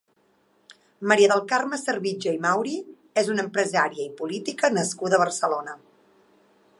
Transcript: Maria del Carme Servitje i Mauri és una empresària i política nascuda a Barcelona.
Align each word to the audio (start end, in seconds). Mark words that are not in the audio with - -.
Maria 1.11 1.27
del 1.31 1.43
Carme 1.51 1.79
Servitje 1.81 2.33
i 2.37 2.39
Mauri 2.45 2.73
és 3.23 3.31
una 3.35 3.45
empresària 3.49 4.03
i 4.09 4.15
política 4.23 4.73
nascuda 4.79 5.19
a 5.19 5.23
Barcelona. 5.27 5.81